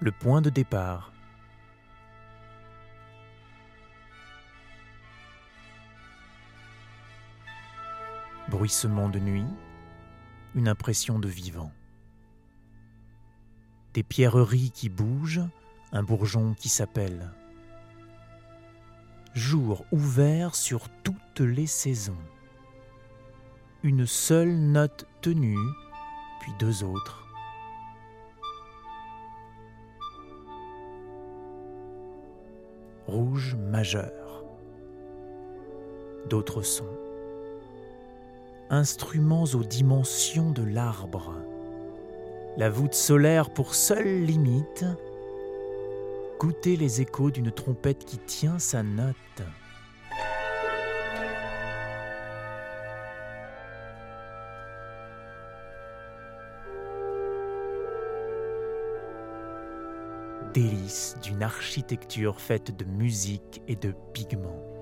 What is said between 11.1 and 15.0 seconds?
de vivant. Des pierreries qui